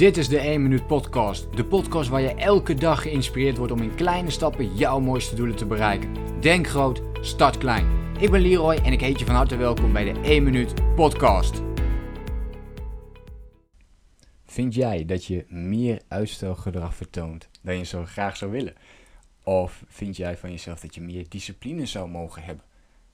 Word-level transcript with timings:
Dit 0.00 0.16
is 0.16 0.28
de 0.28 0.38
1 0.38 0.62
Minuut 0.62 0.86
Podcast. 0.86 1.56
De 1.56 1.64
podcast 1.64 2.08
waar 2.08 2.20
je 2.20 2.34
elke 2.34 2.74
dag 2.74 3.02
geïnspireerd 3.02 3.56
wordt 3.56 3.72
om 3.72 3.82
in 3.82 3.94
kleine 3.94 4.30
stappen 4.30 4.76
jouw 4.76 5.00
mooiste 5.00 5.34
doelen 5.34 5.56
te 5.56 5.66
bereiken. 5.66 6.40
Denk 6.40 6.66
groot, 6.66 7.02
start 7.20 7.58
klein. 7.58 7.86
Ik 8.18 8.30
ben 8.30 8.40
Leroy 8.40 8.74
en 8.74 8.92
ik 8.92 9.00
heet 9.00 9.18
je 9.18 9.24
van 9.24 9.34
harte 9.34 9.56
welkom 9.56 9.92
bij 9.92 10.12
de 10.12 10.20
1 10.20 10.42
Minuut 10.42 10.94
Podcast. 10.94 11.62
Vind 14.44 14.74
jij 14.74 15.04
dat 15.04 15.24
je 15.24 15.44
meer 15.48 16.02
uitstelgedrag 16.08 16.94
vertoont 16.94 17.48
dan 17.62 17.78
je 17.78 17.84
zo 17.84 18.04
graag 18.04 18.36
zou 18.36 18.50
willen? 18.50 18.74
Of 19.44 19.84
vind 19.88 20.16
jij 20.16 20.36
van 20.36 20.50
jezelf 20.50 20.80
dat 20.80 20.94
je 20.94 21.00
meer 21.00 21.28
discipline 21.28 21.86
zou 21.86 22.08
mogen 22.08 22.42
hebben 22.42 22.64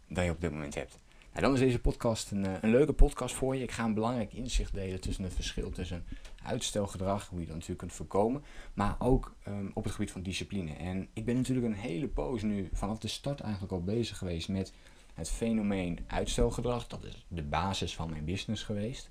dan 0.09 0.25
je 0.25 0.31
op 0.31 0.41
dit 0.41 0.51
moment 0.51 0.75
hebt? 0.75 0.99
Dan 1.41 1.53
is 1.53 1.61
deze 1.61 1.81
podcast 1.81 2.31
een, 2.31 2.47
eh, 2.47 2.53
een, 2.61 2.71
leuke 2.71 2.93
podcast 2.93 3.35
voor 3.35 3.57
je. 3.57 3.63
Ik 3.63 3.71
ga 3.71 3.85
een 3.85 3.95
belangrijk 3.95 4.33
inzicht 4.33 4.75
delen 4.75 5.01
tussen 5.01 5.25
het 5.25 5.35
verschil 5.35 5.71
tussen 5.71 6.05
uitstelgedrag, 6.43 7.29
hoe 7.29 7.41
je 7.41 7.45
dat 7.45 7.55
natuurlijk 7.55 7.81
kunt 7.81 7.93
voorkomen, 7.93 8.43
maar 8.75 8.97
ook 8.99 9.35
um, 9.49 9.71
op 9.75 9.85
het 9.85 9.93
gebied 9.93 10.11
van 10.11 10.23
discipline. 10.23 10.73
En 10.73 11.09
ik 11.13 11.25
ben 11.25 11.37
natuurlijk 11.37 11.67
een 11.67 11.73
hele 11.73 12.09
poos 12.09 12.43
nu 12.43 12.69
vanaf 12.73 12.99
de 12.99 13.09
start 13.09 13.41
eigenlijk 13.41 13.73
al 13.73 13.83
bezig 13.83 14.19
geweest 14.19 14.49
met 14.49 14.73
het 15.15 15.29
fenomeen 15.29 15.99
uitstelgedrag. 16.07 16.87
Dat 16.87 17.05
is 17.05 17.27
de 17.29 17.43
basis 17.43 17.95
van 17.95 18.11
mijn 18.11 18.25
business 18.25 18.63
geweest, 18.63 19.11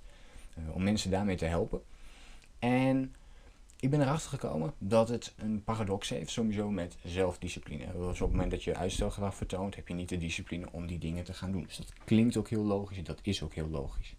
uh, 0.57 0.75
om 0.75 0.83
mensen 0.83 1.11
daarmee 1.11 1.35
te 1.35 1.45
helpen. 1.45 1.81
En 2.59 3.15
ik 3.79 3.89
ben 3.89 4.01
erachter 4.01 4.29
gekomen 4.29 4.73
dat 4.77 5.09
het 5.09 5.33
een 5.37 5.63
paradox 5.63 6.09
heeft, 6.09 6.31
sowieso 6.31 6.69
met 6.69 6.97
zelfdiscipline. 7.03 7.85
Dus 7.85 8.21
op 8.21 8.27
het 8.27 8.31
moment 8.31 8.51
dat 8.51 8.63
je 8.63 8.75
uitstelgedrag 8.75 9.35
vertoont, 9.35 9.75
heb 9.75 9.87
je 9.87 9.93
niet 9.93 10.09
de 10.09 10.17
discipline 10.17 10.71
om 10.71 10.87
die 10.87 10.99
dingen 10.99 11.23
te 11.23 11.33
gaan 11.33 11.51
doen. 11.51 11.63
Dus 11.63 11.77
dat 11.77 11.93
klinkt 12.03 12.37
ook 12.37 12.49
heel 12.49 12.63
logisch 12.63 12.97
en 12.97 13.03
dat 13.03 13.19
is 13.21 13.43
ook 13.43 13.53
heel 13.53 13.69
logisch. 13.69 14.15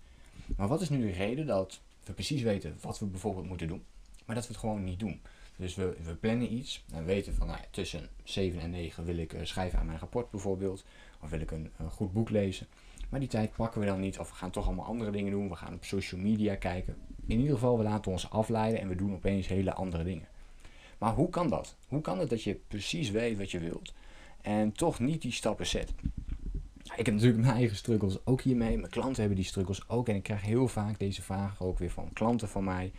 Maar 0.57 0.69
wat 0.69 0.81
is 0.81 0.89
nu 0.89 1.01
de 1.01 1.13
reden 1.13 1.47
dat 1.47 1.81
we 2.05 2.13
precies 2.13 2.43
weten 2.43 2.77
wat 2.81 2.99
we 2.99 3.07
bijvoorbeeld 3.07 3.49
moeten 3.49 3.69
doen, 3.69 3.85
maar 4.25 4.35
dat 4.35 4.47
we 4.47 4.53
het 4.53 4.61
gewoon 4.61 4.85
niet 4.85 4.99
doen? 4.99 5.21
Dus 5.57 5.75
we, 5.75 5.97
we 6.03 6.15
plannen 6.15 6.53
iets 6.53 6.85
en 6.93 7.05
weten 7.05 7.35
van 7.35 7.47
nou, 7.47 7.61
tussen 7.71 8.09
7 8.25 8.61
en 8.61 8.71
9 8.71 9.05
wil 9.05 9.17
ik 9.17 9.33
uh, 9.33 9.41
schrijven 9.45 9.79
aan 9.79 9.87
mijn 9.87 9.99
rapport 9.99 10.31
bijvoorbeeld, 10.31 10.85
of 11.21 11.31
wil 11.31 11.41
ik 11.41 11.51
een 11.51 11.71
goed 11.91 12.13
boek 12.13 12.31
lezen. 12.31 12.67
Maar 13.09 13.21
die 13.21 13.29
tijd 13.29 13.53
pakken 13.57 13.81
we 13.81 13.87
dan 13.87 14.01
niet, 14.01 14.19
of 14.19 14.29
we 14.29 14.35
gaan 14.35 14.51
toch 14.51 14.67
allemaal 14.67 14.85
andere 14.85 15.11
dingen 15.11 15.31
doen. 15.31 15.49
We 15.49 15.57
gaan 15.57 15.75
op 15.75 15.85
social 15.85 16.21
media 16.21 16.55
kijken. 16.55 16.97
In 17.27 17.39
ieder 17.39 17.55
geval, 17.55 17.79
we 17.79 17.85
laten 17.85 18.13
ons 18.13 18.31
afleiden 18.31 18.81
en 18.81 18.89
we 18.89 18.95
doen 18.95 19.15
opeens 19.15 19.47
hele 19.47 19.73
andere 19.73 20.05
dingen. 20.05 20.29
Maar 20.99 21.15
hoe 21.15 21.31
kan 21.31 21.49
dat? 21.49 21.77
Hoe 21.89 22.01
kan 22.01 22.19
het 22.19 22.31
dat 22.31 22.43
je 22.43 22.61
precies 22.69 23.11
weet 23.11 23.39
wat 23.39 23.51
je 23.51 23.59
wilt 23.59 23.93
en 24.43 24.73
toch 24.73 24.99
niet 24.99 25.23
die 25.23 25.33
stappen 25.33 25.67
zet? 25.67 25.93
Ik 26.97 27.07
heb 27.07 27.15
natuurlijk 27.15 27.43
mijn 27.43 27.57
eigen 27.57 27.77
struggles 27.77 28.27
ook 28.27 28.41
hiermee. 28.41 28.79
Mijn 28.79 28.91
klanten 28.91 29.21
hebben 29.21 29.37
die 29.37 29.47
struggles 29.47 29.89
ook. 29.89 30.09
En 30.09 30.15
ik 30.15 30.23
krijg 30.23 30.43
heel 30.43 30.69
vaak 30.69 30.99
deze 30.99 31.23
vragen 31.23 31.67
ook 31.67 31.79
weer 31.79 31.91
van 31.91 32.13
klanten 32.13 32.49
van 32.49 32.65
mij. 32.65 32.93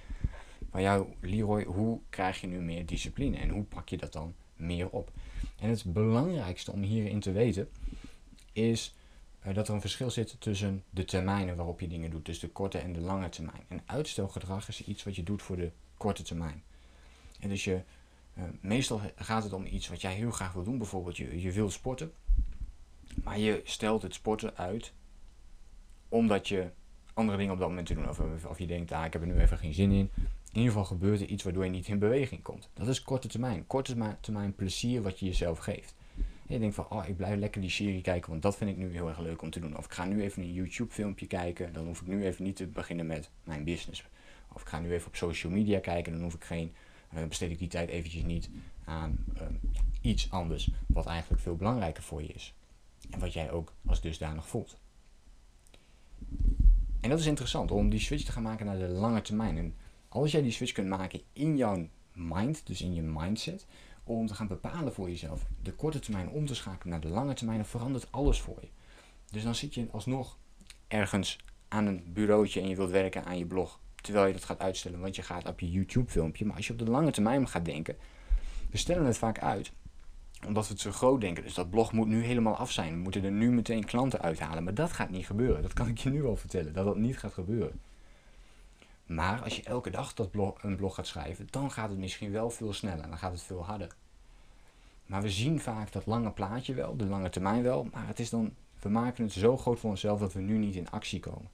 Van 0.72 0.82
jou, 0.82 1.08
Leroy, 1.22 1.64
hoe 1.64 2.00
krijg 2.10 2.42
je 2.42 2.48
nu 2.48 2.60
meer 2.60 2.86
discipline? 2.86 3.38
En 3.38 3.50
hoe 3.50 3.64
pak 3.64 3.90
je 3.90 3.98
dat 3.98 4.14
dan 4.14 4.34
meer 4.56 4.90
op? 4.90 5.12
En 5.60 5.70
het 5.70 5.94
belangrijkste 5.94 6.72
om 6.72 6.82
hierin 6.82 7.20
te 7.20 7.32
weten 7.32 7.70
is 8.54 8.96
dat 9.54 9.68
er 9.68 9.74
een 9.74 9.82
verschil 9.82 10.10
zit 10.10 10.36
tussen 10.40 10.84
de 10.90 11.06
termijnen 11.06 11.56
waarop 11.56 11.80
je 11.80 11.88
dingen 11.88 12.10
doet, 12.10 12.26
dus 12.26 12.40
de 12.40 12.50
korte 12.50 12.78
en 12.78 12.94
de 12.94 13.02
lange 13.02 13.30
termijn. 13.30 13.64
En 13.68 13.82
uitstelgedrag 13.86 14.68
is 14.68 14.84
iets 14.84 15.04
wat 15.04 15.16
je 15.16 15.24
doet 15.24 15.42
voor 15.42 15.56
de 15.56 15.72
korte 15.98 16.24
termijn. 16.24 16.64
En 17.40 17.50
dus 17.50 17.64
je, 17.64 17.82
uh, 18.38 18.44
meestal 18.62 19.02
gaat 19.16 19.44
het 19.44 19.54
om 19.54 19.66
iets 19.66 19.88
wat 19.88 20.02
jij 20.02 20.14
heel 20.14 20.32
graag 20.32 20.54
wil 20.54 20.64
doen, 20.64 20.78
bijvoorbeeld 20.78 21.18
je, 21.18 21.42
je 21.42 21.52
wil 21.52 21.70
sporten, 21.70 22.12
maar 23.24 23.40
je 23.40 23.62
stelt 23.64 24.02
het 24.02 24.14
sporten 24.14 24.58
uit 24.58 24.94
omdat 26.10 26.48
je 26.48 26.70
andere 27.14 27.38
dingen 27.38 27.54
op 27.54 27.60
dat 27.60 27.70
moment 27.70 27.88
te 27.88 27.94
doen, 27.94 28.10
of, 28.10 28.46
of 28.46 28.60
je 28.60 28.68
denkt, 28.68 28.92
ah, 28.92 29.06
ik 29.06 29.14
heb 29.14 29.22
er 29.22 29.28
nu 29.28 29.40
even 29.40 29.58
geen 29.58 29.74
zin 29.74 29.92
in. 29.92 30.10
In 30.52 30.64
ieder 30.64 30.72
geval 30.72 30.86
gebeurt 30.86 31.22
er 31.22 31.28
iets 31.28 31.44
waardoor 31.44 31.64
je 31.64 31.70
niet 31.70 31.88
in 31.88 32.00
beweging 32.00 32.42
komt. 32.42 32.70
Dat 32.74 32.88
is 32.88 33.02
korte 33.02 33.28
termijn. 33.28 33.68
Korte 33.68 34.16
termijn 34.22 34.56
plezier 34.56 35.02
wat 35.02 35.20
je 35.20 35.26
jezelf 35.26 35.58
geeft. 35.58 35.96
Je 36.48 36.60
denkt 36.60 36.76
van, 36.76 36.90
oh, 36.90 37.08
ik 37.08 37.18
blijf 37.18 37.40
lekker 37.40 37.62
die 37.62 37.70
serie 37.70 38.02
kijken, 38.02 38.30
want 38.30 38.42
dat 38.42 38.58
vind 38.58 38.70
ik 38.70 38.78
nu 38.78 38.92
heel 38.92 39.08
erg 39.08 39.20
leuk 39.20 39.42
om 39.42 39.50
te 39.50 39.60
doen. 39.60 39.78
Of 39.78 39.86
ik 39.86 39.92
ga 39.92 40.06
nu 40.06 40.22
even 40.22 40.42
een 40.42 40.54
YouTube 40.54 40.94
filmpje 40.94 41.28
kijken, 41.28 41.74
dan 41.74 41.86
hoef 41.86 42.02
ik 42.02 42.08
nu 42.08 42.26
even 42.26 42.44
niet 42.44 42.56
te 42.56 42.68
beginnen 42.68 43.06
met 43.06 43.30
mijn 43.44 43.64
business. 43.64 44.06
Of 44.54 44.62
ik 44.62 44.68
ga 44.68 44.80
nu 44.80 44.92
even 44.94 45.08
op 45.08 45.16
social 45.16 45.52
media 45.52 45.80
kijken, 45.80 46.12
dan 46.12 46.22
hoef 46.22 46.34
ik 46.34 46.44
geen, 46.44 46.74
uh, 47.14 47.26
besteed 47.26 47.52
ik 47.52 47.60
die 47.60 47.68
tijd 47.68 47.90
eventjes 47.90 48.24
niet 48.24 48.50
aan 48.86 49.26
uh, 49.36 49.42
iets 50.02 50.32
anders, 50.32 50.70
wat 50.88 51.06
eigenlijk 51.06 51.42
veel 51.42 51.56
belangrijker 51.56 52.04
voor 52.04 52.22
je 52.22 52.34
is. 52.34 52.56
En 53.10 53.20
wat 53.20 53.34
jij 53.34 53.52
ook 53.52 53.74
als 53.86 54.02
dusdanig 54.02 54.48
voelt. 54.48 54.78
En 57.02 57.10
dat 57.10 57.20
is 57.20 57.26
interessant, 57.26 57.72
om 57.72 57.90
die 57.90 58.00
switch 58.00 58.24
te 58.24 58.32
gaan 58.32 58.44
maken 58.44 58.66
naar 58.66 58.78
de 58.78 58.88
lange 58.88 59.22
termijn. 59.22 59.58
En 59.58 59.76
als 60.10 60.32
jij 60.32 60.42
die 60.42 60.52
switch 60.52 60.72
kunt 60.72 60.88
maken 60.88 61.22
in 61.34 61.58
jouw 61.58 61.88
mind, 62.14 62.68
dus 62.68 62.82
in 62.82 62.94
je 62.94 63.02
mindset, 63.02 63.66
om 64.16 64.28
te 64.28 64.36
gaan 64.36 64.48
bepalen 64.48 64.94
voor 64.94 65.10
jezelf. 65.10 65.46
De 65.62 65.72
korte 65.72 66.00
termijn 66.00 66.30
om 66.30 66.46
te 66.46 66.56
schakelen 66.56 66.90
naar 66.90 67.02
de 67.02 67.08
lange 67.08 67.34
termijn, 67.34 67.58
dan 67.58 67.68
verandert 67.68 68.12
alles 68.12 68.42
voor 68.42 68.58
je. 68.62 68.68
Dus 69.32 69.44
dan 69.44 69.56
zit 69.56 69.74
je 69.74 69.88
alsnog 69.92 70.38
ergens 70.88 71.38
aan 71.68 71.86
een 71.86 72.04
bureautje 72.14 72.62
en 72.62 72.70
je 72.70 72.76
wilt 72.76 72.90
werken 72.90 73.26
aan 73.26 73.38
je 73.38 73.46
blog. 73.46 73.80
Terwijl 73.96 74.28
je 74.28 74.34
dat 74.34 74.44
gaat 74.44 74.60
uitstellen, 74.60 75.00
want 75.00 75.16
je 75.16 75.22
gaat 75.22 75.48
op 75.48 75.60
je 75.60 75.72
YouTube 75.72 76.12
filmpje. 76.12 76.46
Maar 76.46 76.56
als 76.56 76.68
je 76.68 76.74
op 76.74 76.80
de 76.80 76.90
lange 76.90 77.12
termijn 77.12 77.48
gaat 77.48 77.66
denken, 77.66 77.98
we 78.70 78.78
stellen 78.78 79.06
het 79.06 79.18
vaak 79.18 79.40
uit 79.40 79.72
omdat 80.46 80.68
we 80.68 80.74
het 80.74 80.82
zo 80.82 80.92
groot 80.92 81.22
denken. 81.22 81.44
Dus 81.44 81.54
dat 81.54 81.70
blog 81.70 81.92
moet 81.92 82.08
nu 82.08 82.24
helemaal 82.24 82.56
af 82.56 82.72
zijn. 82.72 82.94
We 82.94 83.00
moeten 83.00 83.24
er 83.24 83.32
nu 83.32 83.52
meteen 83.52 83.86
klanten 83.86 84.22
uithalen. 84.22 84.64
Maar 84.64 84.74
dat 84.74 84.92
gaat 84.92 85.10
niet 85.10 85.26
gebeuren. 85.26 85.62
Dat 85.62 85.74
kan 85.74 85.88
ik 85.88 85.98
je 85.98 86.10
nu 86.10 86.26
al 86.26 86.36
vertellen. 86.36 86.74
Dat 86.74 86.86
dat 86.86 86.98
niet 86.98 87.18
gaat 87.18 87.34
gebeuren. 87.34 87.80
Maar 89.08 89.42
als 89.42 89.56
je 89.56 89.64
elke 89.64 89.90
dag 89.90 90.14
dat 90.14 90.32
blog, 90.32 90.64
een 90.64 90.76
blog 90.76 90.96
gaat 90.96 91.08
schrijven, 91.08 91.48
dan 91.50 91.72
gaat 91.72 91.90
het 91.90 91.98
misschien 91.98 92.32
wel 92.32 92.50
veel 92.50 92.74
sneller 92.74 93.04
en 93.04 93.10
dan 93.10 93.18
gaat 93.18 93.32
het 93.32 93.42
veel 93.42 93.66
harder. 93.66 93.96
Maar 95.06 95.22
we 95.22 95.30
zien 95.30 95.60
vaak 95.60 95.92
dat 95.92 96.06
lange 96.06 96.32
plaatje 96.32 96.74
wel, 96.74 96.98
de 96.98 97.06
lange 97.06 97.30
termijn 97.30 97.64
wel, 97.64 97.88
maar 97.92 98.08
het 98.08 98.20
is 98.20 98.30
dan, 98.30 98.56
we 98.80 98.90
maken 98.90 99.24
het 99.24 99.34
zo 99.34 99.58
groot 99.58 99.80
voor 99.80 99.90
onszelf 99.90 100.20
dat 100.20 100.34
we 100.34 100.42
nu 100.42 100.58
niet 100.58 100.76
in 100.76 100.90
actie 100.90 101.20
komen. 101.20 101.50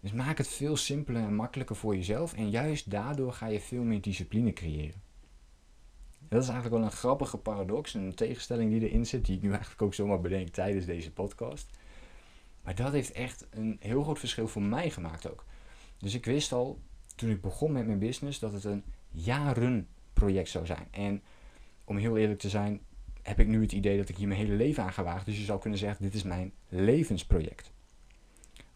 Dus 0.00 0.12
maak 0.12 0.38
het 0.38 0.48
veel 0.48 0.76
simpeler 0.76 1.22
en 1.22 1.34
makkelijker 1.34 1.76
voor 1.76 1.96
jezelf 1.96 2.34
en 2.34 2.50
juist 2.50 2.90
daardoor 2.90 3.32
ga 3.32 3.46
je 3.46 3.60
veel 3.60 3.82
meer 3.82 4.00
discipline 4.00 4.52
creëren. 4.52 5.02
Dat 6.28 6.42
is 6.42 6.48
eigenlijk 6.48 6.76
wel 6.76 6.90
een 6.90 6.96
grappige 6.96 7.36
paradox, 7.36 7.94
een 7.94 8.14
tegenstelling 8.14 8.70
die 8.70 8.88
erin 8.88 9.06
zit, 9.06 9.24
die 9.24 9.36
ik 9.36 9.42
nu 9.42 9.50
eigenlijk 9.50 9.82
ook 9.82 9.94
zomaar 9.94 10.20
bedenk 10.20 10.48
tijdens 10.48 10.86
deze 10.86 11.12
podcast. 11.12 11.70
Maar 12.62 12.74
dat 12.74 12.92
heeft 12.92 13.12
echt 13.12 13.46
een 13.50 13.76
heel 13.80 14.02
groot 14.02 14.18
verschil 14.18 14.48
voor 14.48 14.62
mij 14.62 14.90
gemaakt 14.90 15.30
ook. 15.30 15.44
Dus 15.98 16.14
ik 16.14 16.24
wist 16.24 16.52
al 16.52 16.80
toen 17.14 17.30
ik 17.30 17.40
begon 17.40 17.72
met 17.72 17.86
mijn 17.86 17.98
business 17.98 18.38
dat 18.38 18.52
het 18.52 18.64
een 18.64 18.84
jarenproject 19.10 20.48
zou 20.48 20.66
zijn. 20.66 20.88
En 20.90 21.22
om 21.84 21.96
heel 21.96 22.16
eerlijk 22.16 22.40
te 22.40 22.48
zijn, 22.48 22.80
heb 23.22 23.40
ik 23.40 23.46
nu 23.46 23.62
het 23.62 23.72
idee 23.72 23.96
dat 23.96 24.08
ik 24.08 24.16
hier 24.16 24.28
mijn 24.28 24.40
hele 24.40 24.54
leven 24.54 24.82
aan 24.82 24.92
gewaagd. 24.92 25.26
Dus 25.26 25.38
je 25.38 25.44
zou 25.44 25.60
kunnen 25.60 25.78
zeggen, 25.78 26.04
dit 26.04 26.14
is 26.14 26.22
mijn 26.22 26.52
levensproject. 26.68 27.70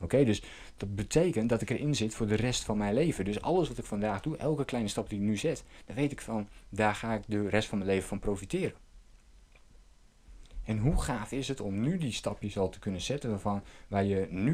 Oké, 0.01 0.25
dus 0.25 0.43
dat 0.77 0.95
betekent 0.95 1.49
dat 1.49 1.63
ik 1.63 1.71
erin 1.71 1.95
zit 1.95 2.15
voor 2.15 2.27
de 2.27 2.35
rest 2.35 2.65
van 2.65 2.79
mijn 2.79 2.95
leven. 2.95 3.25
Dus 3.25 3.41
alles 3.41 3.69
wat 3.69 3.79
ik 3.79 3.85
vandaag 3.85 4.21
doe, 4.21 4.37
elke 4.37 4.65
kleine 4.65 4.89
stap 4.89 5.09
die 5.09 5.19
ik 5.19 5.25
nu 5.25 5.37
zet, 5.37 5.65
dan 5.85 5.97
weet 5.97 6.13
ik 6.13 6.21
van, 6.21 6.49
daar 6.69 6.95
ga 6.95 7.15
ik 7.15 7.23
de 7.27 7.49
rest 7.49 7.69
van 7.69 7.79
mijn 7.79 7.91
leven 7.91 8.09
van 8.09 8.19
profiteren. 8.19 8.75
En 10.65 10.79
hoe 10.79 11.03
gaaf 11.03 11.33
is 11.33 11.49
het 11.49 11.61
om 11.61 11.81
nu 11.81 11.99
die 11.99 12.13
stapjes 12.13 12.59
al 12.59 12.69
te 12.69 12.79
kunnen 12.79 13.01
zetten 13.01 13.31
waarvan, 13.31 13.63
waar 13.89 14.05
je 14.05 14.27
nu 14.31 14.53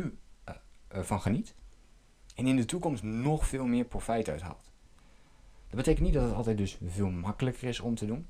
uh, 0.48 0.54
uh, 0.94 1.02
van 1.02 1.20
geniet 1.20 1.54
en 2.38 2.46
in 2.46 2.56
de 2.56 2.64
toekomst 2.64 3.02
nog 3.02 3.46
veel 3.46 3.66
meer 3.66 3.84
profijt 3.84 4.28
uithaalt. 4.28 4.70
Dat 5.66 5.76
betekent 5.76 6.04
niet 6.04 6.14
dat 6.14 6.22
het 6.22 6.34
altijd 6.34 6.58
dus 6.58 6.78
veel 6.86 7.10
makkelijker 7.10 7.68
is 7.68 7.80
om 7.80 7.94
te 7.94 8.06
doen. 8.06 8.26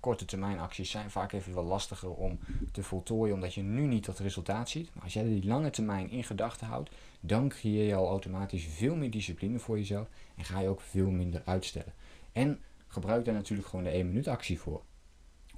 Korte 0.00 0.24
termijn 0.24 0.58
acties 0.58 0.90
zijn 0.90 1.10
vaak 1.10 1.32
even 1.32 1.54
wel 1.54 1.64
lastiger 1.64 2.10
om 2.10 2.38
te 2.72 2.82
voltooien, 2.82 3.34
omdat 3.34 3.54
je 3.54 3.62
nu 3.62 3.86
niet 3.86 4.04
dat 4.04 4.18
resultaat 4.18 4.68
ziet. 4.68 4.94
Maar 4.94 5.02
als 5.04 5.12
jij 5.12 5.24
die 5.24 5.44
lange 5.44 5.70
termijn 5.70 6.10
in 6.10 6.24
gedachten 6.24 6.66
houdt, 6.66 6.90
dan 7.20 7.48
creëer 7.48 7.86
je 7.86 7.94
al 7.94 8.08
automatisch 8.08 8.64
veel 8.64 8.96
meer 8.96 9.10
discipline 9.10 9.58
voor 9.58 9.78
jezelf 9.78 10.08
en 10.36 10.44
ga 10.44 10.60
je 10.60 10.68
ook 10.68 10.80
veel 10.80 11.10
minder 11.10 11.42
uitstellen. 11.44 11.92
En 12.32 12.60
gebruik 12.86 13.24
daar 13.24 13.34
natuurlijk 13.34 13.68
gewoon 13.68 13.84
de 13.84 13.90
1 13.90 14.06
minuut 14.06 14.28
actie 14.28 14.60
voor. 14.60 14.82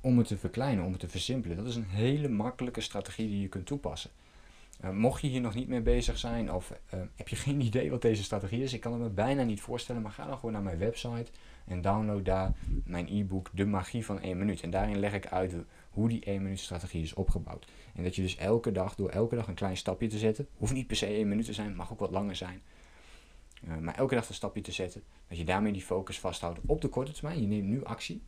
Om 0.01 0.19
het 0.19 0.27
te 0.27 0.39
verkleinen, 0.39 0.85
om 0.85 0.91
het 0.91 1.01
te 1.01 1.09
versimpelen. 1.09 1.57
Dat 1.57 1.67
is 1.67 1.77
een 1.77 1.89
hele 1.89 2.29
makkelijke 2.29 2.81
strategie 2.81 3.29
die 3.29 3.41
je 3.41 3.49
kunt 3.49 3.67
toepassen. 3.67 4.11
Uh, 4.85 4.91
mocht 4.91 5.21
je 5.21 5.29
hier 5.29 5.41
nog 5.41 5.55
niet 5.55 5.69
mee 5.69 5.81
bezig 5.81 6.19
zijn 6.19 6.53
of 6.53 6.71
uh, 6.95 7.01
heb 7.15 7.29
je 7.29 7.37
geen 7.47 7.61
idee 7.61 7.91
wat 7.91 8.03
deze 8.03 8.23
strategie 8.23 8.63
is, 8.63 8.73
ik 8.73 8.81
kan 8.81 8.93
het 8.93 9.03
me 9.03 9.09
bijna 9.09 9.43
niet 9.43 9.61
voorstellen, 9.61 10.03
maar 10.03 10.11
ga 10.11 10.27
dan 10.27 10.37
gewoon 10.37 10.53
naar 10.53 10.63
mijn 10.63 10.79
website 10.79 11.31
en 11.67 11.81
download 11.81 12.25
daar 12.25 12.53
mijn 12.85 13.09
e-book 13.09 13.51
De 13.53 13.67
Magie 13.67 14.05
van 14.05 14.21
1 14.21 14.39
Minuut. 14.39 14.61
En 14.61 14.71
daarin 14.71 14.99
leg 14.99 15.13
ik 15.13 15.27
uit 15.27 15.55
hoe 15.91 16.09
die 16.09 16.25
1 16.25 16.43
minuut 16.43 16.61
strategie 16.61 17.03
is 17.03 17.15
opgebouwd. 17.15 17.67
En 17.95 18.03
dat 18.03 18.17
je 18.17 18.23
dus 18.23 18.37
elke 18.37 18.73
dag, 18.73 18.95
door 18.95 19.09
elke 19.09 19.35
dag 19.35 19.49
een 19.49 19.55
klein 19.55 19.77
stapje 19.77 20.07
te 20.07 20.19
zetten, 20.19 20.49
hoeft 20.57 20.73
niet 20.73 20.87
per 20.87 20.97
se 20.97 21.07
1 21.07 21.29
minuut 21.29 21.45
te 21.45 21.53
zijn, 21.53 21.77
mag 21.77 21.93
ook 21.93 21.99
wat 21.99 22.11
langer 22.11 22.37
zijn. 22.37 22.63
Uh, 23.65 23.77
maar 23.77 23.95
elke 23.95 24.15
dag 24.15 24.29
een 24.29 24.35
stapje 24.35 24.61
te 24.61 24.73
zetten, 24.73 25.03
dat 25.29 25.39
je 25.39 25.45
daarmee 25.45 25.73
die 25.73 25.83
focus 25.83 26.21
vasthoudt 26.21 26.61
op 26.67 26.81
de 26.81 26.89
korte 26.89 27.13
termijn. 27.13 27.41
Je 27.41 27.47
neemt 27.47 27.69
nu 27.69 27.85
actie, 27.85 28.23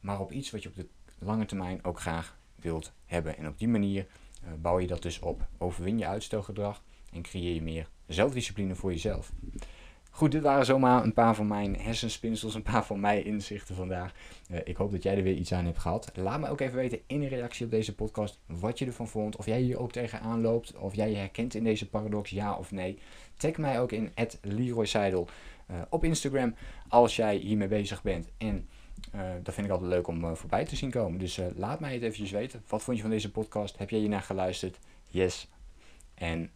maar 0.00 0.20
op 0.20 0.32
iets 0.32 0.50
wat 0.50 0.62
je 0.62 0.68
op 0.68 0.74
de 0.74 0.88
lange 1.18 1.44
termijn 1.44 1.84
ook 1.84 2.00
graag 2.00 2.38
wilt 2.54 2.92
hebben. 3.04 3.36
En 3.36 3.48
op 3.48 3.58
die 3.58 3.68
manier 3.68 4.06
bouw 4.60 4.78
je 4.78 4.86
dat 4.86 5.02
dus 5.02 5.18
op. 5.18 5.46
Overwin 5.58 5.98
je 5.98 6.06
uitstelgedrag 6.06 6.82
en 7.12 7.22
creëer 7.22 7.54
je 7.54 7.62
meer 7.62 7.88
zelfdiscipline 8.06 8.74
voor 8.74 8.90
jezelf. 8.90 9.32
Goed, 10.10 10.32
dit 10.32 10.42
waren 10.42 10.64
zomaar 10.64 11.04
een 11.04 11.12
paar 11.12 11.34
van 11.34 11.46
mijn 11.46 11.76
hersenspinsels, 11.80 12.54
een 12.54 12.62
paar 12.62 12.84
van 12.84 13.00
mijn 13.00 13.24
inzichten 13.24 13.74
vandaag. 13.74 14.12
Uh, 14.50 14.58
ik 14.64 14.76
hoop 14.76 14.90
dat 14.90 15.02
jij 15.02 15.16
er 15.16 15.22
weer 15.22 15.34
iets 15.34 15.52
aan 15.52 15.64
hebt 15.64 15.78
gehad. 15.78 16.10
Laat 16.14 16.40
me 16.40 16.48
ook 16.48 16.60
even 16.60 16.76
weten 16.76 17.00
in 17.06 17.22
een 17.22 17.28
reactie 17.28 17.64
op 17.64 17.70
deze 17.70 17.94
podcast 17.94 18.38
wat 18.46 18.78
je 18.78 18.86
ervan 18.86 19.08
vond. 19.08 19.36
Of 19.36 19.46
jij 19.46 19.60
hier 19.60 19.78
ook 19.78 19.92
tegenaan 19.92 20.40
loopt. 20.40 20.76
Of 20.76 20.94
jij 20.94 21.10
je 21.10 21.16
herkent 21.16 21.54
in 21.54 21.64
deze 21.64 21.88
paradox, 21.88 22.30
ja 22.30 22.54
of 22.54 22.70
nee. 22.70 22.98
Tag 23.36 23.56
mij 23.56 23.80
ook 23.80 23.92
in 23.92 24.12
Leroy 24.42 24.86
Seidel 24.86 25.28
uh, 25.70 25.76
op 25.88 26.04
Instagram 26.04 26.54
als 26.88 27.16
jij 27.16 27.36
hiermee 27.36 27.68
bezig 27.68 28.02
bent. 28.02 28.28
En 28.38 28.68
dat 29.42 29.54
vind 29.54 29.66
ik 29.66 29.72
altijd 29.72 29.90
leuk 29.90 30.06
om 30.06 30.36
voorbij 30.36 30.64
te 30.64 30.76
zien 30.76 30.90
komen. 30.90 31.18
Dus 31.18 31.40
laat 31.54 31.80
mij 31.80 31.92
het 31.92 32.02
eventjes 32.02 32.30
weten. 32.30 32.62
Wat 32.68 32.82
vond 32.82 32.96
je 32.96 33.02
van 33.02 33.12
deze 33.12 33.30
podcast? 33.30 33.78
Heb 33.78 33.90
jij 33.90 33.98
hier 33.98 34.08
naar 34.08 34.22
geluisterd? 34.22 34.78
Yes. 35.06 35.48
En 36.14 36.50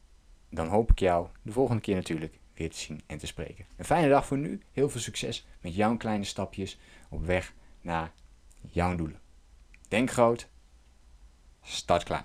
dan 0.51 0.67
hoop 0.69 0.91
ik 0.91 0.99
jou 0.99 1.29
de 1.43 1.53
volgende 1.53 1.83
keer 1.83 1.95
natuurlijk 1.95 2.39
weer 2.55 2.71
te 2.71 2.79
zien 2.79 3.01
en 3.07 3.19
te 3.19 3.27
spreken. 3.27 3.67
Een 3.77 3.85
fijne 3.85 4.09
dag 4.09 4.27
voor 4.27 4.39
nu. 4.39 4.61
Heel 4.73 4.89
veel 4.89 5.01
succes 5.01 5.47
met 5.61 5.75
jouw 5.75 5.97
kleine 5.97 6.25
stapjes 6.25 6.79
op 7.09 7.25
weg 7.25 7.53
naar 7.81 8.13
jouw 8.61 8.97
doelen. 8.97 9.21
Denk 9.89 10.11
groot, 10.11 10.49
start 11.63 12.03
klein. 12.03 12.25